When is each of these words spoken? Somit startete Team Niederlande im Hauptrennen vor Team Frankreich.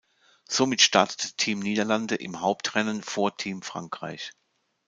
Somit 0.49 0.81
startete 0.81 1.33
Team 1.35 1.59
Niederlande 1.59 2.15
im 2.15 2.41
Hauptrennen 2.41 3.03
vor 3.03 3.37
Team 3.37 3.61
Frankreich. 3.61 4.31